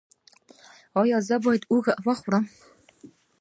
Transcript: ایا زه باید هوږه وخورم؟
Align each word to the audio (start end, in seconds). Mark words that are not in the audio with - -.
ایا 0.99 1.17
زه 1.27 1.35
باید 1.45 1.63
هوږه 1.69 1.93
وخورم؟ 2.05 2.45